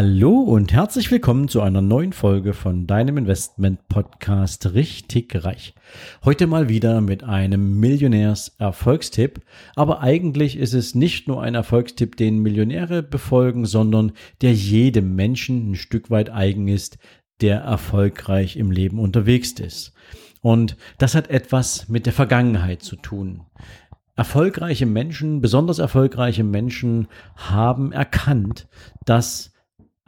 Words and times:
Hallo 0.00 0.30
und 0.30 0.72
herzlich 0.72 1.10
willkommen 1.10 1.48
zu 1.48 1.60
einer 1.60 1.82
neuen 1.82 2.12
Folge 2.12 2.54
von 2.54 2.86
deinem 2.86 3.18
Investment 3.18 3.88
Podcast 3.88 4.72
Richtig 4.72 5.44
Reich. 5.44 5.74
Heute 6.24 6.46
mal 6.46 6.68
wieder 6.68 7.00
mit 7.00 7.24
einem 7.24 7.80
Millionärs-Erfolgstipp. 7.80 9.40
Aber 9.74 10.00
eigentlich 10.00 10.56
ist 10.56 10.72
es 10.72 10.94
nicht 10.94 11.26
nur 11.26 11.42
ein 11.42 11.56
Erfolgstipp, 11.56 12.16
den 12.16 12.38
Millionäre 12.38 13.02
befolgen, 13.02 13.66
sondern 13.66 14.12
der 14.40 14.54
jedem 14.54 15.16
Menschen 15.16 15.72
ein 15.72 15.74
Stück 15.74 16.10
weit 16.10 16.30
eigen 16.30 16.68
ist, 16.68 16.98
der 17.40 17.62
erfolgreich 17.62 18.56
im 18.56 18.70
Leben 18.70 19.00
unterwegs 19.00 19.50
ist. 19.54 19.94
Und 20.42 20.76
das 20.98 21.16
hat 21.16 21.28
etwas 21.28 21.88
mit 21.88 22.06
der 22.06 22.12
Vergangenheit 22.12 22.82
zu 22.82 22.94
tun. 22.94 23.40
Erfolgreiche 24.14 24.86
Menschen, 24.86 25.40
besonders 25.40 25.80
erfolgreiche 25.80 26.44
Menschen 26.44 27.08
haben 27.34 27.90
erkannt, 27.90 28.68
dass 29.04 29.57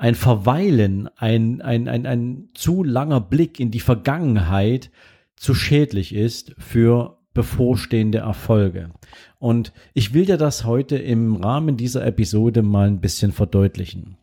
ein 0.00 0.14
Verweilen, 0.14 1.10
ein, 1.16 1.60
ein, 1.60 1.86
ein, 1.86 2.06
ein 2.06 2.48
zu 2.54 2.82
langer 2.82 3.20
Blick 3.20 3.60
in 3.60 3.70
die 3.70 3.80
Vergangenheit 3.80 4.90
zu 5.36 5.54
schädlich 5.54 6.14
ist 6.14 6.54
für 6.56 7.18
bevorstehende 7.34 8.18
Erfolge. 8.18 8.92
Und 9.38 9.74
ich 9.92 10.14
will 10.14 10.24
dir 10.24 10.38
das 10.38 10.64
heute 10.64 10.96
im 10.96 11.36
Rahmen 11.36 11.76
dieser 11.76 12.06
Episode 12.06 12.62
mal 12.62 12.86
ein 12.86 13.02
bisschen 13.02 13.32
verdeutlichen. 13.32 14.16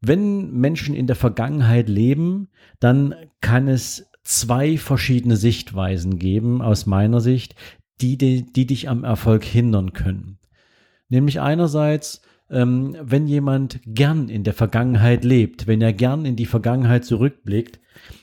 Wenn 0.00 0.52
Menschen 0.52 0.94
in 0.94 1.08
der 1.08 1.16
Vergangenheit 1.16 1.88
leben, 1.88 2.48
dann 2.78 3.16
kann 3.40 3.66
es 3.66 4.08
zwei 4.22 4.78
verschiedene 4.78 5.36
Sichtweisen 5.36 6.20
geben, 6.20 6.62
aus 6.62 6.86
meiner 6.86 7.20
Sicht, 7.20 7.56
die, 8.00 8.16
die, 8.16 8.52
die 8.52 8.66
dich 8.66 8.88
am 8.88 9.02
Erfolg 9.02 9.42
hindern 9.42 9.92
können. 9.92 10.38
Nämlich 11.08 11.40
einerseits 11.40 12.22
ähm, 12.54 12.96
wenn 13.02 13.26
jemand 13.26 13.80
gern 13.84 14.28
in 14.28 14.44
der 14.44 14.54
Vergangenheit 14.54 15.24
lebt, 15.24 15.66
wenn 15.66 15.82
er 15.82 15.92
gern 15.92 16.24
in 16.24 16.36
die 16.36 16.46
Vergangenheit 16.46 17.04
zurückblickt, 17.04 17.80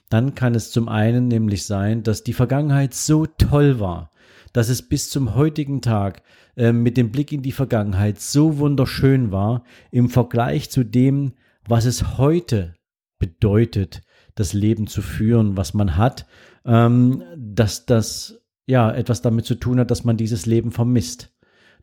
dann 0.10 0.36
kann 0.36 0.56
es 0.56 0.72
zum 0.72 0.88
einen 0.88 1.28
nämlich 1.28 1.66
sein, 1.66 2.04
dass 2.04 2.24
die 2.24 2.34
Vergangenheit 2.34 2.94
so 2.94 3.26
toll 3.26 3.80
war, 3.80 4.12
dass 4.54 4.70
es 4.70 4.82
bis 4.82 5.10
zum 5.10 5.36
heutigen 5.36 5.82
Tag 5.82 6.24
äh, 6.56 6.72
mit 6.72 6.96
dem 6.96 7.12
Blick 7.12 7.34
in 7.34 7.42
die 7.42 7.52
Vergangenheit 7.52 8.22
so 8.22 8.58
wunderschön 8.58 9.32
war 9.32 9.64
im 9.92 10.10
Vergleich 10.10 10.72
zu 10.72 10.86
dem, 10.86 11.34
was 11.68 11.86
es 11.86 12.18
heute 12.18 12.76
bedeutet, 13.20 14.02
das 14.36 14.54
Leben 14.54 14.88
zu 14.88 15.02
führen, 15.02 15.58
was 15.58 15.74
man 15.74 15.98
hat, 15.98 16.26
ähm, 16.66 17.22
dass 17.36 17.86
das 17.86 18.42
ja 18.66 18.90
etwas 18.90 19.22
damit 19.22 19.46
zu 19.46 19.56
tun 19.56 19.80
hat, 19.80 19.92
dass 19.92 20.06
man 20.06 20.16
dieses 20.16 20.46
Leben 20.46 20.72
vermisst 20.72 21.34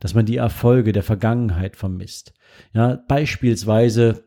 dass 0.00 0.14
man 0.14 0.26
die 0.26 0.36
Erfolge 0.36 0.92
der 0.92 1.02
Vergangenheit 1.02 1.76
vermisst. 1.76 2.32
Ja, 2.72 2.98
beispielsweise 3.08 4.24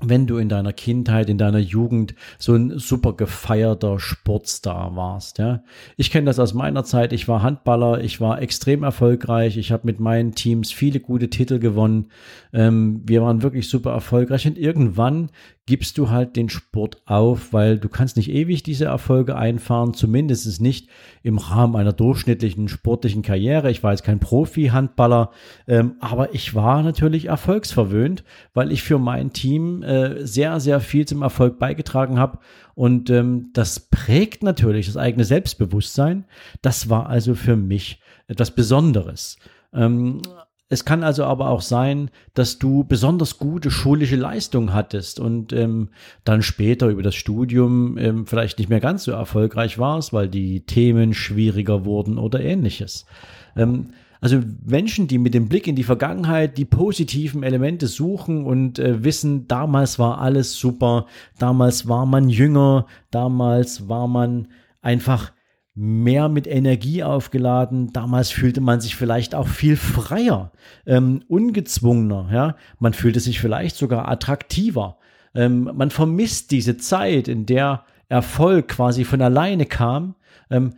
wenn 0.00 0.26
du 0.26 0.36
in 0.36 0.48
deiner 0.48 0.72
Kindheit, 0.72 1.28
in 1.28 1.38
deiner 1.38 1.58
Jugend 1.58 2.14
so 2.38 2.54
ein 2.54 2.78
super 2.78 3.14
gefeierter 3.14 3.98
Sportstar 3.98 4.94
warst. 4.96 5.38
Ja, 5.38 5.62
ich 5.96 6.10
kenne 6.10 6.26
das 6.26 6.38
aus 6.38 6.54
meiner 6.54 6.84
Zeit. 6.84 7.12
Ich 7.12 7.26
war 7.26 7.42
Handballer, 7.42 8.00
ich 8.00 8.20
war 8.20 8.40
extrem 8.40 8.84
erfolgreich. 8.84 9.56
Ich 9.56 9.72
habe 9.72 9.86
mit 9.86 9.98
meinen 9.98 10.34
Teams 10.34 10.70
viele 10.70 11.00
gute 11.00 11.30
Titel 11.30 11.58
gewonnen. 11.58 12.08
Ähm, 12.52 13.02
wir 13.04 13.22
waren 13.22 13.42
wirklich 13.42 13.68
super 13.68 13.90
erfolgreich 13.90 14.46
und 14.46 14.58
irgendwann 14.58 15.30
gibst 15.68 15.98
du 15.98 16.08
halt 16.08 16.34
den 16.34 16.48
Sport 16.48 17.02
auf, 17.04 17.52
weil 17.52 17.78
du 17.78 17.90
kannst 17.90 18.16
nicht 18.16 18.30
ewig 18.30 18.62
diese 18.62 18.86
Erfolge 18.86 19.36
einfahren, 19.36 19.92
zumindest 19.92 20.62
nicht 20.62 20.88
im 21.22 21.36
Rahmen 21.36 21.76
einer 21.76 21.92
durchschnittlichen 21.92 22.68
sportlichen 22.68 23.20
Karriere. 23.20 23.70
Ich 23.70 23.82
war 23.82 23.90
jetzt 23.90 24.02
kein 24.02 24.18
Profi-Handballer, 24.18 25.30
ähm, 25.66 25.96
aber 26.00 26.34
ich 26.34 26.54
war 26.54 26.82
natürlich 26.82 27.26
erfolgsverwöhnt, 27.26 28.24
weil 28.54 28.72
ich 28.72 28.82
für 28.82 28.98
mein 28.98 29.34
Team 29.34 29.82
äh, 29.82 30.26
sehr, 30.26 30.58
sehr 30.58 30.80
viel 30.80 31.06
zum 31.06 31.20
Erfolg 31.20 31.58
beigetragen 31.58 32.18
habe 32.18 32.38
und 32.74 33.10
ähm, 33.10 33.50
das 33.52 33.78
prägt 33.78 34.42
natürlich 34.42 34.86
das 34.86 34.96
eigene 34.96 35.24
Selbstbewusstsein. 35.24 36.24
Das 36.62 36.88
war 36.88 37.10
also 37.10 37.34
für 37.34 37.56
mich 37.56 38.00
etwas 38.26 38.52
Besonderes. 38.52 39.36
Ähm, 39.74 40.22
es 40.70 40.84
kann 40.84 41.02
also 41.02 41.24
aber 41.24 41.48
auch 41.48 41.62
sein, 41.62 42.10
dass 42.34 42.58
du 42.58 42.84
besonders 42.84 43.38
gute 43.38 43.70
schulische 43.70 44.16
Leistung 44.16 44.74
hattest 44.74 45.18
und 45.18 45.52
ähm, 45.54 45.88
dann 46.24 46.42
später 46.42 46.88
über 46.88 47.02
das 47.02 47.14
Studium 47.14 47.96
ähm, 47.96 48.26
vielleicht 48.26 48.58
nicht 48.58 48.68
mehr 48.68 48.80
ganz 48.80 49.04
so 49.04 49.12
erfolgreich 49.12 49.78
warst, 49.78 50.12
weil 50.12 50.28
die 50.28 50.60
Themen 50.60 51.14
schwieriger 51.14 51.86
wurden 51.86 52.18
oder 52.18 52.40
ähnliches. 52.40 53.06
Ähm, 53.56 53.88
also 54.20 54.40
Menschen, 54.66 55.06
die 55.06 55.16
mit 55.16 55.32
dem 55.32 55.48
Blick 55.48 55.66
in 55.68 55.76
die 55.76 55.84
Vergangenheit 55.84 56.58
die 56.58 56.64
positiven 56.64 57.44
Elemente 57.44 57.86
suchen 57.86 58.44
und 58.44 58.78
äh, 58.78 59.04
wissen, 59.04 59.46
damals 59.48 59.98
war 59.98 60.20
alles 60.20 60.58
super, 60.58 61.06
damals 61.38 61.88
war 61.88 62.04
man 62.04 62.28
jünger, 62.28 62.86
damals 63.10 63.88
war 63.88 64.08
man 64.08 64.48
einfach 64.82 65.32
mehr 65.80 66.28
mit 66.28 66.48
Energie 66.48 67.04
aufgeladen. 67.04 67.92
Damals 67.92 68.30
fühlte 68.30 68.60
man 68.60 68.80
sich 68.80 68.96
vielleicht 68.96 69.36
auch 69.36 69.46
viel 69.46 69.76
freier, 69.76 70.50
ähm, 70.86 71.22
ungezwungener. 71.28 72.28
Ja? 72.32 72.56
Man 72.80 72.94
fühlte 72.94 73.20
sich 73.20 73.38
vielleicht 73.40 73.76
sogar 73.76 74.08
attraktiver. 74.08 74.98
Ähm, 75.34 75.70
man 75.74 75.90
vermisst 75.90 76.50
diese 76.50 76.76
Zeit, 76.78 77.28
in 77.28 77.46
der 77.46 77.84
Erfolg 78.08 78.68
quasi 78.68 79.04
von 79.04 79.22
alleine 79.22 79.66
kam. 79.66 80.16
Ähm, 80.50 80.74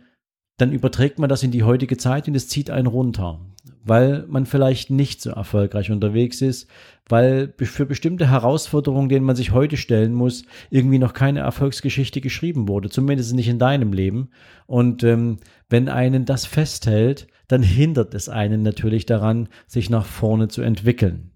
dann 0.57 0.71
überträgt 0.71 1.17
man 1.17 1.29
das 1.29 1.41
in 1.41 1.49
die 1.49 1.63
heutige 1.63 1.97
Zeit 1.97 2.27
und 2.27 2.35
es 2.35 2.47
zieht 2.47 2.69
einen 2.69 2.85
runter 2.85 3.39
weil 3.83 4.25
man 4.27 4.45
vielleicht 4.45 4.89
nicht 4.89 5.21
so 5.21 5.31
erfolgreich 5.31 5.91
unterwegs 5.91 6.41
ist, 6.41 6.67
weil 7.07 7.53
für 7.59 7.85
bestimmte 7.85 8.29
Herausforderungen, 8.29 9.09
denen 9.09 9.25
man 9.25 9.35
sich 9.35 9.51
heute 9.51 9.77
stellen 9.77 10.13
muss, 10.13 10.43
irgendwie 10.69 10.99
noch 10.99 11.13
keine 11.13 11.39
Erfolgsgeschichte 11.39 12.21
geschrieben 12.21 12.67
wurde, 12.67 12.89
zumindest 12.89 13.33
nicht 13.33 13.49
in 13.49 13.59
deinem 13.59 13.93
Leben. 13.93 14.29
Und 14.67 15.03
ähm, 15.03 15.37
wenn 15.69 15.89
einen 15.89 16.25
das 16.25 16.45
festhält, 16.45 17.27
dann 17.47 17.63
hindert 17.63 18.13
es 18.13 18.29
einen 18.29 18.61
natürlich 18.61 19.05
daran, 19.05 19.49
sich 19.67 19.89
nach 19.89 20.05
vorne 20.05 20.47
zu 20.47 20.61
entwickeln. 20.61 21.31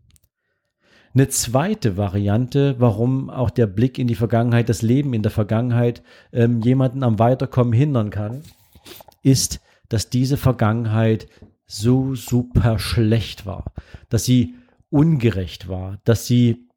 Eine 1.14 1.30
zweite 1.30 1.98
Variante, 1.98 2.76
warum 2.78 3.30
auch 3.30 3.50
der 3.50 3.68
Blick 3.68 3.98
in 3.98 4.08
die 4.08 4.16
Vergangenheit, 4.16 4.68
das 4.68 4.82
Leben 4.82 5.14
in 5.14 5.22
der 5.24 5.32
Vergangenheit 5.32 6.04
ähm, 6.34 6.62
jemanden 6.62 7.04
am 7.04 7.20
Weiterkommen 7.20 7.74
hindern 7.74 8.10
kann, 8.10 8.44
ist, 9.24 9.62
dass 9.88 10.10
diese 10.10 10.36
Vergangenheit 10.36 11.28
so 11.66 12.16
super 12.16 12.80
schlecht 12.80 13.46
war, 13.46 13.74
dass 14.10 14.26
sie 14.26 14.56
ungerecht 14.90 15.68
war, 15.68 16.00
dass 16.04 16.26
sie 16.26 16.68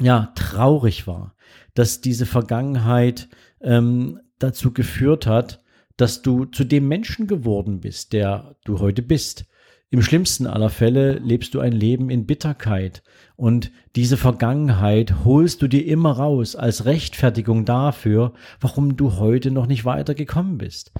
ja 0.00 0.32
traurig 0.34 1.06
war, 1.06 1.34
dass 1.74 2.00
diese 2.00 2.26
Vergangenheit 2.26 3.28
ähm, 3.60 4.20
dazu 4.38 4.72
geführt 4.72 5.26
hat, 5.26 5.62
dass 5.96 6.22
du 6.22 6.44
zu 6.44 6.64
dem 6.64 6.88
Menschen 6.88 7.26
geworden 7.26 7.80
bist, 7.80 8.12
der 8.12 8.56
du 8.64 8.80
heute 8.80 9.02
bist. 9.02 9.46
Im 9.90 10.02
schlimmsten 10.02 10.48
aller 10.48 10.70
Fälle 10.70 11.18
lebst 11.18 11.54
du 11.54 11.60
ein 11.60 11.72
Leben 11.72 12.10
in 12.10 12.26
Bitterkeit 12.26 13.04
und 13.36 13.70
diese 13.94 14.16
Vergangenheit 14.16 15.24
holst 15.24 15.62
du 15.62 15.68
dir 15.68 15.86
immer 15.86 16.12
raus 16.12 16.56
als 16.56 16.84
Rechtfertigung 16.84 17.64
dafür, 17.64 18.32
warum 18.60 18.96
du 18.96 19.18
heute 19.18 19.52
noch 19.52 19.66
nicht 19.68 19.84
weitergekommen 19.84 20.58
bist. 20.58 20.92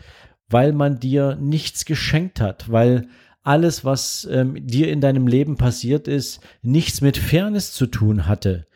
Weil 0.49 0.73
man 0.73 1.01
dir 1.01 1.37
nichts 1.41 1.87
geschenkt 1.87 2.41
hat, 2.41 2.71
weil 2.71 3.09
alles, 3.45 3.85
was 3.85 4.27
ähm, 4.31 4.67
dir 4.67 4.91
in 4.91 5.01
deinem 5.01 5.27
Leben 5.27 5.57
passiert 5.57 6.09
ist, 6.09 6.41
nichts 6.63 7.01
mit 7.01 7.17
Fairness 7.17 7.73
zu 7.73 7.87
tun 7.87 8.27
hatte, 8.27 8.67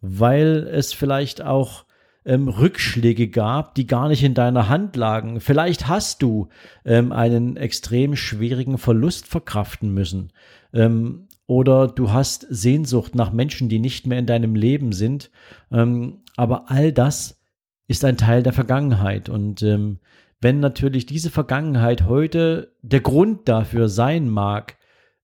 weil 0.00 0.68
es 0.70 0.92
vielleicht 0.92 1.42
auch 1.42 1.84
ähm, 2.24 2.48
Rückschläge 2.48 3.28
gab, 3.28 3.74
die 3.74 3.86
gar 3.86 4.08
nicht 4.08 4.22
in 4.22 4.34
deiner 4.34 4.68
Hand 4.68 4.94
lagen. 4.94 5.40
Vielleicht 5.40 5.88
hast 5.88 6.22
du 6.22 6.48
ähm, 6.84 7.12
einen 7.12 7.56
extrem 7.56 8.14
schwierigen 8.14 8.78
Verlust 8.78 9.26
verkraften 9.26 9.92
müssen. 9.92 10.32
Ähm, 10.72 11.26
oder 11.46 11.88
du 11.88 12.12
hast 12.12 12.46
Sehnsucht 12.48 13.14
nach 13.14 13.32
Menschen, 13.32 13.68
die 13.68 13.80
nicht 13.80 14.06
mehr 14.06 14.18
in 14.18 14.26
deinem 14.26 14.54
Leben 14.54 14.92
sind. 14.92 15.30
Ähm, 15.72 16.18
aber 16.36 16.70
all 16.70 16.92
das 16.92 17.40
ist 17.88 18.04
ein 18.04 18.16
Teil 18.16 18.42
der 18.42 18.52
Vergangenheit. 18.52 19.28
Und 19.28 19.62
ähm, 19.62 19.98
wenn 20.40 20.60
natürlich 20.60 21.06
diese 21.06 21.30
Vergangenheit 21.30 22.06
heute 22.06 22.74
der 22.82 23.00
Grund 23.00 23.48
dafür 23.48 23.88
sein 23.88 24.28
mag, 24.28 24.76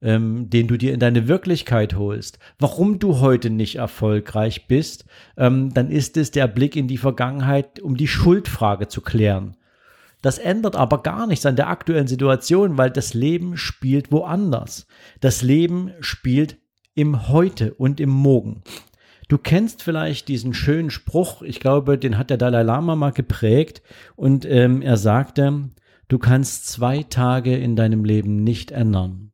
ähm, 0.02 0.50
den 0.50 0.68
du 0.68 0.76
dir 0.76 0.92
in 0.92 1.00
deine 1.00 1.26
Wirklichkeit 1.26 1.96
holst, 1.96 2.38
warum 2.58 2.98
du 2.98 3.20
heute 3.20 3.48
nicht 3.48 3.76
erfolgreich 3.76 4.66
bist, 4.66 5.06
ähm, 5.36 5.72
dann 5.72 5.90
ist 5.90 6.16
es 6.16 6.30
der 6.30 6.48
Blick 6.48 6.76
in 6.76 6.86
die 6.86 6.98
Vergangenheit, 6.98 7.80
um 7.80 7.96
die 7.96 8.08
Schuldfrage 8.08 8.88
zu 8.88 9.00
klären. 9.00 9.56
Das 10.22 10.38
ändert 10.38 10.76
aber 10.76 11.02
gar 11.02 11.26
nichts 11.26 11.46
an 11.46 11.56
der 11.56 11.68
aktuellen 11.68 12.08
Situation, 12.08 12.76
weil 12.76 12.90
das 12.90 13.14
Leben 13.14 13.56
spielt 13.56 14.12
woanders. 14.12 14.86
Das 15.20 15.42
Leben 15.42 15.92
spielt 16.00 16.58
im 16.94 17.28
Heute 17.28 17.74
und 17.74 18.00
im 18.00 18.10
Morgen. 18.10 18.62
Du 19.28 19.38
kennst 19.38 19.82
vielleicht 19.82 20.28
diesen 20.28 20.54
schönen 20.54 20.90
Spruch, 20.90 21.42
ich 21.42 21.58
glaube, 21.58 21.98
den 21.98 22.16
hat 22.16 22.30
der 22.30 22.36
Dalai 22.36 22.62
Lama 22.62 22.94
mal 22.94 23.12
geprägt 23.12 23.82
und 24.14 24.44
ähm, 24.44 24.82
er 24.82 24.96
sagte, 24.96 25.70
du 26.06 26.18
kannst 26.18 26.66
zwei 26.66 27.02
Tage 27.02 27.56
in 27.56 27.74
deinem 27.74 28.04
Leben 28.04 28.44
nicht 28.44 28.70
ändern. 28.70 29.32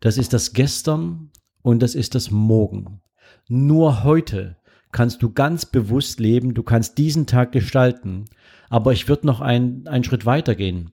Das 0.00 0.18
ist 0.18 0.34
das 0.34 0.52
Gestern 0.52 1.30
und 1.62 1.82
das 1.82 1.94
ist 1.94 2.14
das 2.14 2.30
Morgen. 2.30 3.00
Nur 3.48 4.04
heute 4.04 4.56
kannst 4.92 5.22
du 5.22 5.32
ganz 5.32 5.66
bewusst 5.66 6.20
leben, 6.20 6.54
du 6.54 6.62
kannst 6.62 6.98
diesen 6.98 7.26
Tag 7.26 7.52
gestalten. 7.52 8.26
Aber 8.68 8.92
ich 8.92 9.08
würde 9.08 9.26
noch 9.26 9.40
ein, 9.40 9.86
einen 9.86 10.04
Schritt 10.04 10.26
weiter 10.26 10.54
gehen. 10.54 10.92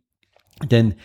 Denn 0.72 0.96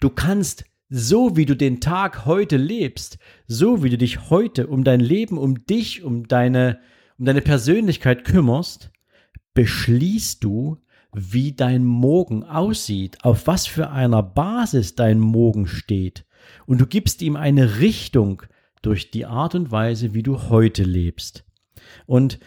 du 0.00 0.10
kannst 0.10 0.64
so 0.94 1.38
wie 1.38 1.46
du 1.46 1.56
den 1.56 1.80
Tag 1.80 2.26
heute 2.26 2.58
lebst, 2.58 3.16
so 3.46 3.82
wie 3.82 3.88
du 3.88 3.96
dich 3.96 4.28
heute 4.28 4.66
um 4.66 4.84
dein 4.84 5.00
Leben, 5.00 5.38
um 5.38 5.64
dich, 5.64 6.04
um 6.04 6.28
deine, 6.28 6.80
um 7.18 7.24
deine 7.24 7.40
Persönlichkeit 7.40 8.26
kümmerst, 8.26 8.92
beschließt 9.54 10.44
du, 10.44 10.76
wie 11.14 11.52
dein 11.52 11.82
Morgen 11.86 12.44
aussieht, 12.44 13.24
auf 13.24 13.46
was 13.46 13.66
für 13.66 13.88
einer 13.88 14.22
Basis 14.22 14.94
dein 14.94 15.18
Morgen 15.18 15.66
steht. 15.66 16.26
Und 16.66 16.78
du 16.78 16.86
gibst 16.86 17.22
ihm 17.22 17.36
eine 17.36 17.78
Richtung 17.78 18.42
durch 18.82 19.10
die 19.10 19.24
Art 19.24 19.54
und 19.54 19.70
Weise, 19.70 20.12
wie 20.12 20.22
du 20.22 20.50
heute 20.50 20.82
lebst. 20.82 21.46
Und 22.04 22.38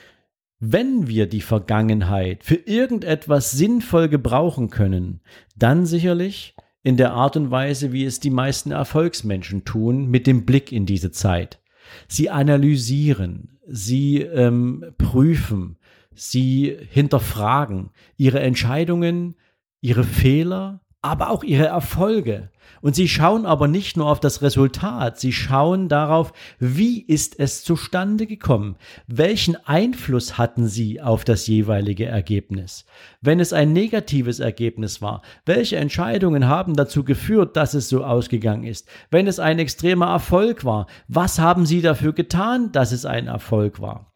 wenn 0.59 1.07
wir 1.07 1.25
die 1.25 1.41
Vergangenheit 1.41 2.43
für 2.43 2.55
irgendetwas 2.55 3.49
sinnvoll 3.51 4.07
gebrauchen 4.07 4.69
können, 4.69 5.21
dann 5.55 5.87
sicherlich 5.87 6.55
in 6.85 6.97
der 6.97 7.13
Art 7.13 7.35
und 7.35 7.49
Weise, 7.49 7.91
wie 7.93 8.05
es 8.05 8.19
die 8.19 8.29
meisten 8.29 8.69
Erfolgsmenschen 8.69 9.65
tun, 9.65 10.05
mit 10.05 10.27
dem 10.27 10.45
Blick 10.45 10.71
in 10.71 10.85
diese 10.85 11.09
Zeit. 11.09 11.59
Sie 12.07 12.29
analysieren, 12.29 13.57
sie 13.67 14.21
ähm, 14.21 14.85
prüfen, 14.99 15.79
sie 16.13 16.77
hinterfragen 16.91 17.89
ihre 18.17 18.39
Entscheidungen, 18.39 19.35
ihre 19.81 20.03
Fehler, 20.03 20.84
aber 21.05 21.29
auch 21.29 21.43
ihre 21.43 21.67
Erfolge. 21.67 22.49
Und 22.81 22.95
sie 22.95 23.07
schauen 23.07 23.45
aber 23.45 23.67
nicht 23.67 23.95
nur 23.95 24.07
auf 24.07 24.19
das 24.19 24.41
Resultat, 24.41 25.19
sie 25.19 25.33
schauen 25.33 25.87
darauf, 25.87 26.33
wie 26.59 26.99
ist 27.01 27.39
es 27.39 27.63
zustande 27.63 28.25
gekommen? 28.25 28.75
Welchen 29.07 29.55
Einfluss 29.65 30.37
hatten 30.39 30.67
sie 30.67 31.01
auf 31.01 31.23
das 31.23 31.45
jeweilige 31.45 32.05
Ergebnis? 32.05 32.85
Wenn 33.21 33.39
es 33.39 33.53
ein 33.53 33.71
negatives 33.71 34.39
Ergebnis 34.39 35.01
war, 35.01 35.21
welche 35.45 35.77
Entscheidungen 35.77 36.47
haben 36.47 36.73
dazu 36.73 37.03
geführt, 37.03 37.55
dass 37.55 37.75
es 37.75 37.87
so 37.87 38.03
ausgegangen 38.03 38.63
ist? 38.63 38.87
Wenn 39.11 39.27
es 39.27 39.39
ein 39.39 39.59
extremer 39.59 40.07
Erfolg 40.07 40.65
war, 40.65 40.87
was 41.07 41.37
haben 41.39 41.67
sie 41.67 41.81
dafür 41.81 42.13
getan, 42.13 42.71
dass 42.71 42.91
es 42.91 43.05
ein 43.05 43.27
Erfolg 43.27 43.79
war? 43.79 44.11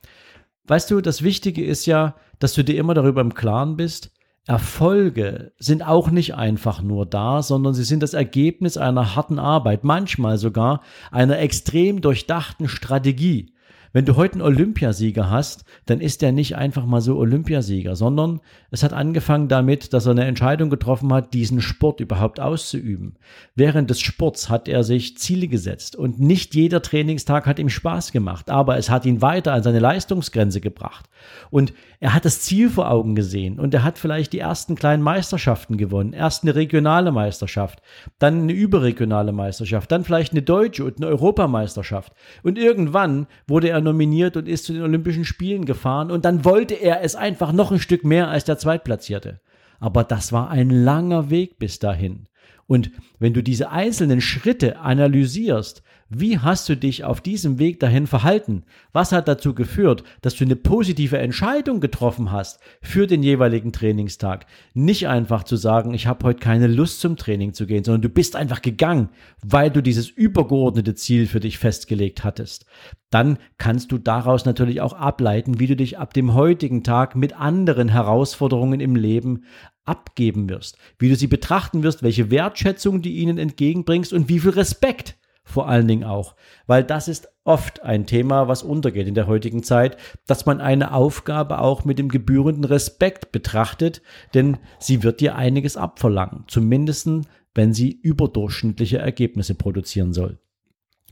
Weißt 0.66 0.90
du, 0.90 1.02
das 1.02 1.22
Wichtige 1.22 1.64
ist 1.64 1.86
ja, 1.86 2.16
dass 2.40 2.54
du 2.54 2.64
dir 2.64 2.78
immer 2.78 2.96
darüber 2.96 3.22
im 3.22 3.34
Klaren 3.34 3.78
bist, 3.78 4.12
Erfolge 4.50 5.52
sind 5.60 5.84
auch 5.84 6.10
nicht 6.10 6.34
einfach 6.34 6.82
nur 6.82 7.06
da, 7.06 7.44
sondern 7.44 7.76
sie 7.76 7.84
sind 7.84 8.02
das 8.02 8.16
Ergebnis 8.16 8.78
einer 8.78 9.16
harten 9.16 9.38
Arbeit, 9.38 9.84
manchmal 9.84 10.40
sogar 10.40 10.82
einer 11.12 11.38
extrem 11.38 12.02
durchdachten 12.02 12.68
Strategie. 12.68 13.54
Wenn 13.92 14.06
du 14.06 14.16
heute 14.16 14.34
einen 14.34 14.44
Olympiasieger 14.44 15.32
hast, 15.32 15.66
dann 15.88 16.00
ist 16.00 16.22
er 16.22 16.32
nicht 16.32 16.56
einfach 16.56 16.86
mal 16.86 17.02
so 17.02 17.18
Olympiasieger, 17.18 17.96
sondern 17.96 18.40
es 18.70 18.84
hat 18.84 18.94
angefangen 18.94 19.48
damit, 19.48 19.94
dass 19.94 20.06
er 20.06 20.12
eine 20.12 20.26
Entscheidung 20.26 20.70
getroffen 20.70 21.12
hat, 21.12 21.34
diesen 21.34 21.60
Sport 21.60 22.00
überhaupt 22.00 22.40
auszuüben. 22.40 23.16
Während 23.56 23.90
des 23.90 24.00
Sports 24.00 24.48
hat 24.48 24.68
er 24.68 24.84
sich 24.84 25.18
Ziele 25.18 25.48
gesetzt 25.48 25.96
und 25.96 26.20
nicht 26.20 26.54
jeder 26.54 26.84
Trainingstag 26.84 27.48
hat 27.48 27.58
ihm 27.58 27.70
Spaß 27.70 28.12
gemacht, 28.12 28.52
aber 28.52 28.78
es 28.78 28.92
hat 28.92 29.08
ihn 29.08 29.24
weiter 29.24 29.54
an 29.54 29.64
seine 29.64 29.80
Leistungsgrenze 29.80 30.62
gebracht. 30.62 31.10
Und 31.50 31.74
er 32.00 32.14
hat 32.14 32.26
das 32.26 32.42
Ziel 32.42 32.70
vor 32.70 32.92
Augen 32.92 33.16
gesehen 33.16 33.60
und 33.60 33.74
er 33.74 33.84
hat 33.84 33.98
vielleicht 33.98 34.34
die 34.34 34.40
ersten 34.40 34.76
kleinen 34.76 35.02
Meisterschaften 35.02 35.78
gewonnen, 35.78 36.14
erst 36.14 36.44
eine 36.44 36.56
regionale 36.56 37.12
Meisterschaft, 37.12 37.82
dann 38.20 38.44
eine 38.44 38.54
überregionale 38.54 39.32
Meisterschaft, 39.32 39.92
dann 39.92 40.04
vielleicht 40.04 40.32
eine 40.32 40.44
deutsche 40.44 40.86
und 40.86 40.98
eine 40.98 41.08
Europameisterschaft. 41.08 42.14
Und 42.44 42.58
irgendwann 42.58 43.26
wurde 43.48 43.70
er 43.70 43.79
er 43.80 43.84
nominiert 43.84 44.38
und 44.38 44.48
ist 44.48 44.66
zu 44.66 44.74
den 44.74 44.84
Olympischen 44.84 45.26
Spielen 45.26 45.66
gefahren 45.66 46.12
und 46.12 46.26
dann 46.26 46.46
wollte 46.46 46.76
er 46.76 47.02
es 47.02 47.16
einfach 47.16 47.52
noch 47.52 47.72
ein 47.72 47.80
Stück 47.80 48.04
mehr 48.04 48.28
als 48.30 48.46
der 48.46 48.58
Zweitplatzierte. 48.58 49.42
Aber 49.80 50.04
das 50.04 50.32
war 50.32 50.50
ein 50.50 50.70
langer 50.70 51.30
Weg 51.30 51.58
bis 51.58 51.80
dahin. 51.80 52.28
Und 52.68 52.92
wenn 53.18 53.34
du 53.34 53.42
diese 53.42 53.72
einzelnen 53.72 54.22
Schritte 54.22 54.80
analysierst, 54.80 55.82
wie 56.12 56.40
hast 56.40 56.68
du 56.68 56.76
dich 56.76 57.04
auf 57.04 57.22
diesem 57.22 57.60
Weg 57.60 57.80
dahin 57.80 58.08
verhalten? 58.08 58.64
Was 58.94 59.12
hat 59.12 59.28
dazu 59.28 59.54
geführt, 59.54 60.04
dass 60.22 60.36
du 60.36 60.44
eine 60.44 60.56
positive 60.56 61.20
Entscheidung 61.20 61.80
getroffen 61.80 62.32
hast 62.32 62.60
für 62.82 63.06
den 63.06 63.22
jeweiligen 63.22 63.72
Trainingstag? 63.72 64.48
Nicht 64.74 65.08
einfach 65.08 65.44
zu 65.44 65.56
sagen, 65.56 65.94
ich 65.94 66.08
habe 66.08 66.26
heute 66.26 66.40
keine 66.40 66.66
Lust 66.66 67.00
zum 67.00 67.16
Training 67.16 67.54
zu 67.54 67.68
gehen, 67.68 67.84
sondern 67.84 68.02
du 68.02 68.10
bist 68.10 68.36
einfach 68.36 68.64
gegangen, 68.64 69.10
weil 69.44 69.70
du 69.70 69.84
dieses 69.84 70.10
übergeordnete 70.10 70.96
Ziel 70.96 71.28
für 71.28 71.40
dich 71.40 71.60
festgelegt 71.60 72.24
hattest. 72.24 72.66
Dann 73.12 73.38
kannst 73.60 73.92
du 73.92 74.00
daraus 74.00 74.46
natürlich 74.46 74.82
auch 74.82 74.94
ableiten, 74.94 75.60
wie 75.60 75.68
du 75.68 75.76
dich 75.76 76.00
ab 76.00 76.16
dem 76.16 76.34
heutigen 76.34 76.84
Tag 76.84 77.16
mit 77.16 77.40
anderen 77.40 77.88
Herausforderungen 77.88 78.80
im 78.80 78.96
Leben 78.96 79.44
abgeben 79.86 80.50
wirst, 80.50 80.78
wie 80.98 81.10
du 81.10 81.16
sie 81.16 81.28
betrachten 81.28 81.84
wirst, 81.84 82.02
welche 82.02 82.32
Wertschätzung 82.32 83.04
du 83.04 83.10
ihnen 83.10 83.38
entgegenbringst 83.38 84.12
und 84.12 84.28
wie 84.28 84.40
viel 84.40 84.52
Respekt 84.52 85.19
vor 85.50 85.68
allen 85.68 85.88
Dingen 85.88 86.04
auch, 86.04 86.36
weil 86.68 86.84
das 86.84 87.08
ist 87.08 87.30
oft 87.44 87.82
ein 87.82 88.06
Thema, 88.06 88.48
was 88.48 88.62
untergeht 88.62 89.08
in 89.08 89.16
der 89.16 89.26
heutigen 89.26 89.64
Zeit, 89.64 89.98
dass 90.28 90.46
man 90.46 90.62
eine 90.62 90.94
Aufgabe 90.94 91.60
auch 91.60 91.86
mit 91.86 91.98
dem 91.98 92.10
gebührenden 92.10 92.66
Respekt 92.66 93.32
betrachtet, 93.32 94.04
denn 94.36 94.58
sie 94.78 95.02
wird 95.02 95.20
dir 95.20 95.36
einiges 95.36 95.76
abverlangen, 95.76 96.44
zumindest 96.48 97.10
wenn 97.56 97.74
sie 97.74 97.92
überdurchschnittliche 97.92 99.00
Ergebnisse 99.00 99.56
produzieren 99.56 100.14
soll. 100.14 100.38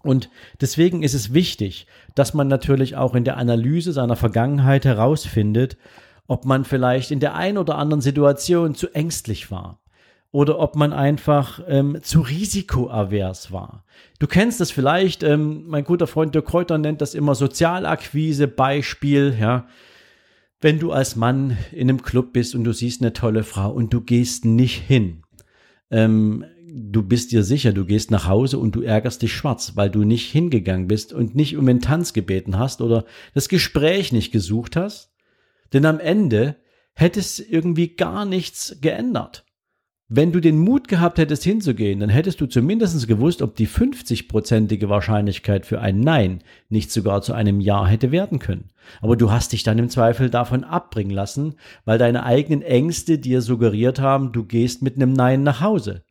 Und 0.03 0.29
deswegen 0.61 1.01
ist 1.01 1.15
es 1.15 1.33
wichtig, 1.33 1.87
dass 2.13 2.35
man 2.35 2.47
natürlich 2.47 2.95
auch 2.95 3.15
in 3.15 3.23
der 3.23 3.37
Analyse 3.37 3.91
seiner 3.91 4.15
Vergangenheit 4.15 4.85
herausfindet, 4.85 5.77
ob 6.27 6.45
man 6.45 6.63
vielleicht 6.65 7.09
in 7.09 7.19
der 7.19 7.33
einen 7.35 7.57
oder 7.57 7.77
anderen 7.77 8.01
Situation 8.01 8.75
zu 8.75 8.89
ängstlich 8.93 9.49
war, 9.49 9.81
oder 10.31 10.59
ob 10.59 10.75
man 10.75 10.94
einfach 10.94 11.61
ähm, 11.68 11.99
zu 12.01 12.21
risikoavers 12.21 13.51
war. 13.51 13.85
Du 14.19 14.28
kennst 14.28 14.59
das 14.59 14.71
vielleicht, 14.71 15.23
ähm, 15.23 15.63
mein 15.68 15.83
guter 15.83 16.07
Freund 16.07 16.35
Dirk 16.35 16.47
Kräuter 16.47 16.78
nennt 16.78 17.01
das 17.01 17.16
immer 17.16 17.35
Sozialakquise 17.35 18.47
Beispiel, 18.47 19.35
ja. 19.40 19.68
Wenn 20.59 20.80
du 20.80 20.92
als 20.92 21.16
Mann 21.16 21.56
in 21.71 21.90
einem 21.90 22.01
Club 22.01 22.33
bist 22.33 22.56
und 22.56 22.63
du 22.63 22.73
siehst 22.73 23.01
eine 23.01 23.13
tolle 23.13 23.44
Frau 23.44 23.71
und 23.71 23.94
du 23.94 24.01
gehst 24.01 24.44
nicht 24.44 24.80
hin, 24.80 25.21
ähm, 25.92 26.45
du 26.68 27.04
bist 27.04 27.31
dir 27.31 27.44
sicher, 27.44 27.73
du 27.73 27.85
gehst 27.85 28.11
nach 28.11 28.28
Hause 28.28 28.57
und 28.57 28.75
du 28.75 28.81
ärgerst 28.81 29.21
dich 29.21 29.33
schwarz, 29.33 29.73
weil 29.75 29.90
du 29.90 30.04
nicht 30.04 30.31
hingegangen 30.31 30.87
bist 30.87 31.13
und 31.13 31.35
nicht 31.35 31.57
um 31.57 31.66
den 31.66 31.80
Tanz 31.80 32.13
gebeten 32.13 32.57
hast 32.57 32.81
oder 32.81 33.06
das 33.33 33.49
Gespräch 33.49 34.11
nicht 34.11 34.31
gesucht 34.31 34.75
hast. 34.75 35.11
Denn 35.73 35.85
am 35.85 35.99
Ende 35.99 36.57
hätte 36.94 37.19
es 37.19 37.40
irgendwie 37.40 37.95
gar 37.95 38.25
nichts 38.25 38.78
geändert. 38.81 39.46
Wenn 40.09 40.31
du 40.31 40.40
den 40.40 40.57
Mut 40.57 40.87
gehabt 40.87 41.18
hättest 41.18 41.44
hinzugehen, 41.44 41.99
dann 41.99 42.07
hättest 42.07 42.40
du 42.40 42.45
zumindest 42.45 43.09
gewusst, 43.09 43.42
ob 43.42 43.57
die 43.57 43.68
50-prozentige 43.68 44.87
Wahrscheinlichkeit 44.87 45.66
für 45.66 45.81
ein 45.81 45.99
Nein 45.99 46.44
nicht 46.69 46.92
sogar 46.92 47.21
zu 47.21 47.33
einem 47.33 47.59
Ja 47.59 47.85
hätte 47.85 48.09
werden 48.14 48.40
können. 48.40 48.69
Aber 49.02 49.18
du 49.18 49.31
hast 49.31 49.52
dich 49.52 49.64
dann 49.64 49.78
im 49.80 49.90
Zweifel 49.90 50.30
davon 50.30 50.64
abbringen 50.64 51.11
lassen, 51.11 51.56
weil 51.83 51.97
deine 51.97 52.23
eigenen 52.23 52.61
Ängste 52.61 53.19
dir 53.19 53.42
suggeriert 53.42 53.99
haben, 53.99 54.31
du 54.31 54.45
gehst 54.45 54.81
mit 54.81 54.95
einem 54.95 55.11
Nein 55.11 55.44
nach 55.44 55.59
Hause. 55.59 56.06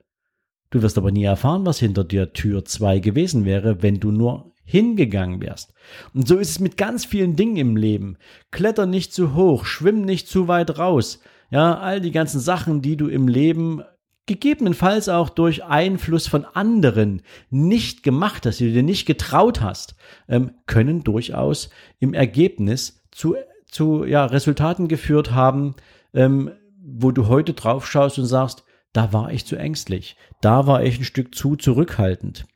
Du 0.68 0.82
wirst 0.82 0.98
aber 0.98 1.10
nie 1.10 1.24
erfahren, 1.24 1.64
was 1.64 1.78
hinter 1.78 2.04
der 2.04 2.34
Tür 2.34 2.66
2 2.66 2.98
gewesen 2.98 3.46
wäre, 3.46 3.82
wenn 3.82 3.98
du 3.98 4.10
nur 4.10 4.52
hingegangen 4.66 5.40
wärst. 5.40 5.72
Und 6.12 6.28
so 6.28 6.36
ist 6.36 6.50
es 6.50 6.60
mit 6.60 6.76
ganz 6.76 7.06
vielen 7.06 7.34
Dingen 7.34 7.56
im 7.56 7.76
Leben. 7.78 8.18
Kletter 8.50 8.84
nicht 8.84 9.14
zu 9.14 9.34
hoch, 9.34 9.64
schwimm 9.64 10.02
nicht 10.02 10.28
zu 10.28 10.48
weit 10.48 10.78
raus, 10.78 11.20
ja, 11.50 11.78
all 11.78 12.00
die 12.00 12.12
ganzen 12.12 12.40
Sachen, 12.40 12.82
die 12.82 12.96
du 12.96 13.08
im 13.08 13.28
Leben 13.28 13.82
gegebenenfalls 14.26 15.08
auch 15.08 15.28
durch 15.28 15.64
Einfluss 15.64 16.26
von 16.26 16.44
anderen 16.44 17.22
nicht 17.50 18.02
gemacht 18.02 18.44
hast, 18.44 18.58
die 18.58 18.66
du 18.66 18.72
dir 18.72 18.82
nicht 18.82 19.06
getraut 19.06 19.60
hast, 19.60 19.94
ähm, 20.28 20.50
können 20.66 21.04
durchaus 21.04 21.70
im 22.00 22.12
Ergebnis 22.12 23.04
zu, 23.12 23.36
zu 23.70 24.04
ja, 24.04 24.26
Resultaten 24.26 24.88
geführt 24.88 25.32
haben, 25.32 25.76
ähm, 26.12 26.50
wo 26.82 27.12
du 27.12 27.28
heute 27.28 27.54
drauf 27.54 27.86
schaust 27.86 28.18
und 28.18 28.26
sagst, 28.26 28.64
da 28.92 29.12
war 29.12 29.32
ich 29.32 29.46
zu 29.46 29.56
ängstlich, 29.56 30.16
da 30.40 30.66
war 30.66 30.82
ich 30.82 30.98
ein 30.98 31.04
Stück 31.04 31.34
zu 31.34 31.54
zurückhaltend. 31.54 32.46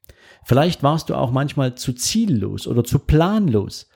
Vielleicht 0.44 0.82
warst 0.82 1.11
du 1.11 1.14
auch 1.14 1.30
manchmal 1.30 1.75
zu 1.75 1.92
ziellos 1.92 2.66
oder 2.66 2.82
zu 2.82 2.99
planlos. 2.99 3.88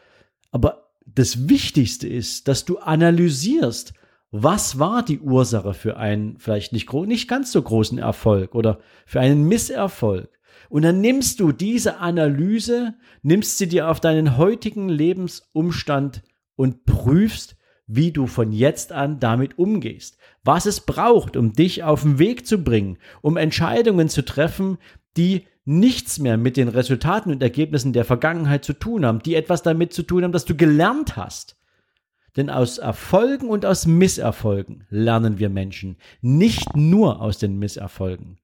Aber 0.50 0.90
das 1.06 1.48
Wichtigste 1.48 2.06
ist, 2.06 2.48
dass 2.48 2.64
du 2.64 2.78
analysierst, 2.78 3.94
was 4.36 4.80
war 4.80 5.04
die 5.04 5.20
Ursache 5.20 5.74
für 5.74 5.96
einen 5.96 6.38
vielleicht 6.38 6.72
nicht, 6.72 6.92
nicht 6.92 7.28
ganz 7.28 7.52
so 7.52 7.62
großen 7.62 7.98
Erfolg 7.98 8.56
oder 8.56 8.80
für 9.06 9.20
einen 9.20 9.44
Misserfolg. 9.44 10.28
Und 10.68 10.82
dann 10.82 11.00
nimmst 11.00 11.38
du 11.38 11.52
diese 11.52 11.98
Analyse, 11.98 12.94
nimmst 13.22 13.58
sie 13.58 13.68
dir 13.68 13.88
auf 13.88 14.00
deinen 14.00 14.36
heutigen 14.36 14.88
Lebensumstand 14.88 16.24
und 16.56 16.84
prüfst, 16.84 17.56
wie 17.86 18.10
du 18.10 18.26
von 18.26 18.50
jetzt 18.50 18.90
an 18.90 19.20
damit 19.20 19.56
umgehst, 19.56 20.18
was 20.42 20.66
es 20.66 20.80
braucht, 20.80 21.36
um 21.36 21.52
dich 21.52 21.84
auf 21.84 22.02
den 22.02 22.18
Weg 22.18 22.44
zu 22.44 22.58
bringen, 22.58 22.98
um 23.22 23.36
Entscheidungen 23.36 24.08
zu 24.08 24.24
treffen, 24.24 24.78
die 25.16 25.44
nichts 25.64 26.18
mehr 26.18 26.38
mit 26.38 26.56
den 26.56 26.66
Resultaten 26.66 27.30
und 27.30 27.40
Ergebnissen 27.40 27.92
der 27.92 28.04
Vergangenheit 28.04 28.64
zu 28.64 28.72
tun 28.72 29.06
haben, 29.06 29.20
die 29.20 29.36
etwas 29.36 29.62
damit 29.62 29.92
zu 29.92 30.02
tun 30.02 30.24
haben, 30.24 30.32
dass 30.32 30.44
du 30.44 30.56
gelernt 30.56 31.16
hast. 31.16 31.56
Denn 32.36 32.50
aus 32.50 32.78
Erfolgen 32.78 33.48
und 33.48 33.64
aus 33.64 33.86
Misserfolgen 33.86 34.86
lernen 34.90 35.38
wir 35.38 35.48
Menschen, 35.48 35.96
nicht 36.20 36.76
nur 36.76 37.20
aus 37.20 37.38
den 37.38 37.58
Misserfolgen. 37.58 38.38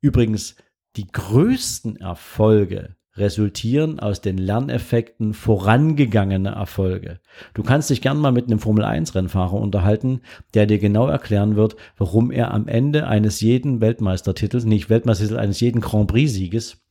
Übrigens, 0.00 0.56
die 0.96 1.06
größten 1.06 1.96
Erfolge 1.96 2.96
resultieren 3.16 4.00
aus 4.00 4.20
den 4.20 4.38
Lerneffekten 4.38 5.34
vorangegangener 5.34 6.52
Erfolge. 6.52 7.20
Du 7.54 7.62
kannst 7.62 7.90
dich 7.90 8.00
gern 8.00 8.18
mal 8.18 8.32
mit 8.32 8.46
einem 8.46 8.58
Formel 8.58 8.84
1 8.84 9.14
Rennfahrer 9.14 9.54
unterhalten, 9.54 10.20
der 10.54 10.66
dir 10.66 10.78
genau 10.78 11.06
erklären 11.06 11.56
wird, 11.56 11.76
warum 11.96 12.30
er 12.30 12.52
am 12.52 12.66
Ende 12.66 13.06
eines 13.06 13.40
jeden 13.40 13.80
Weltmeistertitels, 13.80 14.64
nicht 14.64 14.90
Weltmeistertitel, 14.90 15.38
eines 15.38 15.60
jeden 15.60 15.80
Grand 15.80 16.08
Prix 16.08 16.32
Sieges 16.32 16.83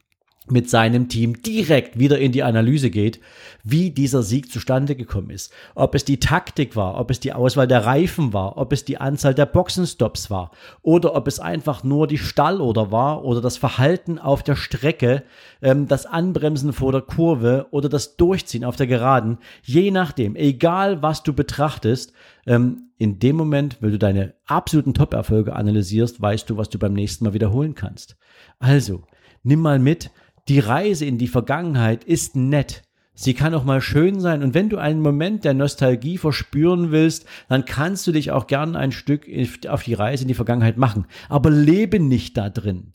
mit 0.49 0.69
seinem 0.69 1.07
Team 1.07 1.41
direkt 1.41 1.97
wieder 1.97 2.19
in 2.19 2.33
die 2.33 2.43
Analyse 2.43 2.89
geht, 2.89 3.19
wie 3.63 3.91
dieser 3.91 4.23
Sieg 4.23 4.51
zustande 4.51 4.95
gekommen 4.95 5.29
ist. 5.29 5.53
Ob 5.73 5.95
es 5.95 6.03
die 6.03 6.19
Taktik 6.19 6.75
war, 6.75 6.99
ob 6.99 7.11
es 7.11 7.19
die 7.21 7.31
Auswahl 7.31 7.67
der 7.67 7.85
Reifen 7.85 8.33
war, 8.33 8.57
ob 8.57 8.73
es 8.73 8.83
die 8.83 8.97
Anzahl 8.97 9.33
der 9.33 9.45
Boxenstops 9.45 10.29
war 10.29 10.51
oder 10.81 11.15
ob 11.15 11.27
es 11.27 11.39
einfach 11.39 11.83
nur 11.83 12.07
die 12.07 12.17
Stallorder 12.17 12.91
war 12.91 13.23
oder 13.23 13.39
das 13.39 13.57
Verhalten 13.57 14.19
auf 14.19 14.43
der 14.43 14.55
Strecke, 14.55 15.23
ähm, 15.61 15.87
das 15.87 16.05
Anbremsen 16.05 16.73
vor 16.73 16.91
der 16.91 17.01
Kurve 17.01 17.67
oder 17.71 17.87
das 17.87 18.17
Durchziehen 18.17 18.65
auf 18.65 18.75
der 18.75 18.87
Geraden. 18.87 19.37
Je 19.61 19.91
nachdem, 19.91 20.35
egal 20.35 21.01
was 21.01 21.23
du 21.23 21.33
betrachtest, 21.33 22.11
ähm, 22.45 22.89
in 22.97 23.19
dem 23.19 23.35
Moment, 23.35 23.77
wenn 23.81 23.91
du 23.91 23.99
deine 23.99 24.33
absoluten 24.45 24.93
Top-Erfolge 24.93 25.55
analysierst, 25.55 26.21
weißt 26.21 26.49
du, 26.49 26.57
was 26.57 26.69
du 26.69 26.77
beim 26.79 26.93
nächsten 26.93 27.25
Mal 27.25 27.33
wiederholen 27.33 27.75
kannst. 27.75 28.17
Also, 28.59 29.03
nimm 29.43 29.59
mal 29.59 29.79
mit, 29.79 30.11
die 30.47 30.59
Reise 30.59 31.05
in 31.05 31.17
die 31.17 31.27
Vergangenheit 31.27 32.03
ist 32.03 32.35
nett. 32.35 32.83
Sie 33.15 33.33
kann 33.33 33.53
auch 33.53 33.63
mal 33.63 33.81
schön 33.81 34.19
sein. 34.19 34.41
Und 34.41 34.53
wenn 34.53 34.69
du 34.69 34.77
einen 34.77 35.01
Moment 35.01 35.45
der 35.45 35.53
Nostalgie 35.53 36.17
verspüren 36.17 36.91
willst, 36.91 37.25
dann 37.47 37.65
kannst 37.65 38.07
du 38.07 38.11
dich 38.11 38.31
auch 38.31 38.47
gern 38.47 38.75
ein 38.75 38.91
Stück 38.91 39.27
auf 39.67 39.83
die 39.83 39.93
Reise 39.93 40.23
in 40.23 40.27
die 40.27 40.33
Vergangenheit 40.33 40.77
machen. 40.77 41.05
Aber 41.29 41.49
lebe 41.51 41.99
nicht 41.99 42.37
da 42.37 42.49
drin. 42.49 42.93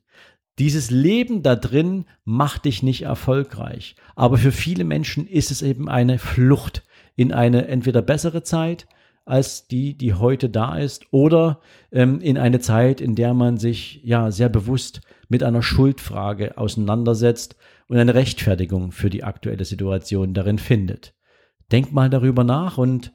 Dieses 0.59 0.90
Leben 0.90 1.45
da 1.45 1.55
drin 1.55 2.05
macht 2.25 2.64
dich 2.64 2.83
nicht 2.83 3.02
erfolgreich. 3.02 3.95
Aber 4.17 4.38
für 4.38 4.50
viele 4.50 4.83
Menschen 4.83 5.26
ist 5.28 5.52
es 5.52 5.62
eben 5.62 5.88
eine 5.88 6.19
Flucht 6.19 6.83
in 7.14 7.33
eine 7.33 7.69
entweder 7.69 8.02
bessere 8.02 8.43
Zeit 8.43 8.88
als 9.25 9.69
die, 9.69 9.97
die 9.97 10.14
heute 10.14 10.49
da 10.49 10.78
ist, 10.78 11.05
oder 11.12 11.61
ähm, 11.93 12.21
in 12.21 12.38
eine 12.38 12.61
Zeit, 12.61 13.00
in 13.00 13.14
der 13.14 13.35
man 13.35 13.59
sich 13.59 14.00
ja 14.02 14.31
sehr 14.31 14.49
bewusst 14.49 15.02
mit 15.28 15.42
einer 15.42 15.62
Schuldfrage 15.62 16.58
auseinandersetzt 16.58 17.56
und 17.87 17.99
eine 17.99 18.14
Rechtfertigung 18.14 18.92
für 18.92 19.11
die 19.11 19.25
aktuelle 19.25 19.64
Situation 19.64 20.35
darin 20.35 20.58
findet. 20.58 21.14
Denk 21.70 21.92
mal 21.92 22.11
darüber 22.11 22.44
nach 22.44 22.78
und 22.78 23.12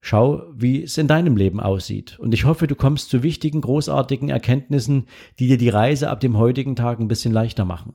schau, 0.00 0.42
wie 0.54 0.82
es 0.82 0.98
in 0.98 1.06
deinem 1.06 1.36
Leben 1.36 1.60
aussieht. 1.60 2.18
Und 2.18 2.34
ich 2.34 2.44
hoffe, 2.44 2.66
du 2.66 2.74
kommst 2.74 3.10
zu 3.10 3.22
wichtigen, 3.22 3.60
großartigen 3.60 4.28
Erkenntnissen, 4.28 5.06
die 5.38 5.46
dir 5.46 5.58
die 5.58 5.68
Reise 5.68 6.10
ab 6.10 6.20
dem 6.20 6.36
heutigen 6.36 6.76
Tag 6.76 6.98
ein 6.98 7.08
bisschen 7.08 7.32
leichter 7.32 7.64
machen. 7.64 7.94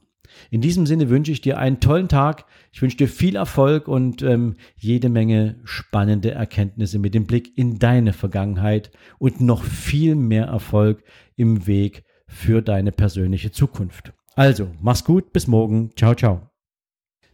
In 0.50 0.62
diesem 0.62 0.86
Sinne 0.86 1.10
wünsche 1.10 1.32
ich 1.32 1.42
dir 1.42 1.58
einen 1.58 1.80
tollen 1.80 2.08
Tag. 2.08 2.46
Ich 2.72 2.82
wünsche 2.82 2.98
dir 2.98 3.08
viel 3.08 3.36
Erfolg 3.36 3.88
und 3.88 4.22
ähm, 4.22 4.56
jede 4.76 5.10
Menge 5.10 5.60
spannende 5.64 6.32
Erkenntnisse 6.32 7.00
mit 7.00 7.14
dem 7.14 7.26
Blick 7.26 7.58
in 7.58 7.80
deine 7.80 8.14
Vergangenheit 8.14 8.92
und 9.20 9.42
noch 9.42 9.64
viel 9.64 10.16
mehr 10.16 10.46
Erfolg 10.46 11.04
im 11.36 11.68
Weg 11.68 12.04
für 12.28 12.62
deine 12.62 12.92
persönliche 12.92 13.52
Zukunft. 13.52 14.14
Also, 14.36 14.70
mach's 14.82 15.04
gut, 15.04 15.34
bis 15.34 15.48
morgen. 15.48 15.92
Ciao, 15.96 16.14
ciao. 16.14 16.42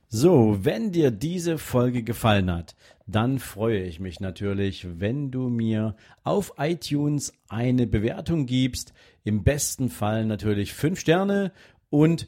So, 0.07 0.59
wenn 0.62 0.91
dir 0.91 1.09
diese 1.09 1.57
Folge 1.57 2.03
gefallen 2.03 2.51
hat, 2.51 2.75
dann 3.07 3.39
freue 3.39 3.83
ich 3.83 4.00
mich 4.00 4.19
natürlich, 4.19 5.00
wenn 5.00 5.31
du 5.31 5.50
mir 5.50 5.95
auf 6.23 6.53
iTunes 6.57 7.33
eine 7.50 7.88
Bewertung 7.88 8.45
gibst. 8.45 8.93
Im 9.23 9.43
besten 9.43 9.89
Fall 9.89 10.25
natürlich 10.25 10.73
fünf 10.73 11.00
Sterne 11.00 11.51
und 11.89 12.27